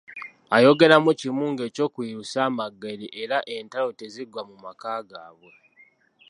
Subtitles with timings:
[0.55, 5.51] Ayogeramu kimu ng'ekyokubiri lusambaggere era entalo teziggwa mu maka gaabwe!